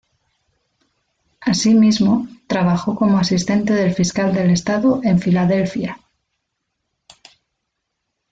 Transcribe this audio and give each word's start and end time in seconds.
Asimismo, 1.41 2.27
trabajó 2.47 2.95
como 2.95 3.19
asistente 3.19 3.71
del 3.73 3.93
fiscal 3.93 4.33
del 4.33 4.49
Estado 4.49 4.99
en 5.03 5.19
Filadelfia. 5.19 5.99